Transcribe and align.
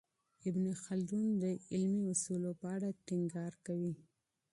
ابن 0.47 0.65
خلدون 0.83 1.25
د 1.43 1.45
علمي 1.73 2.03
اصولو 2.13 2.51
په 2.61 2.67
اړه 2.75 2.89
ټینګار 3.07 3.53
کوي. 3.65 3.93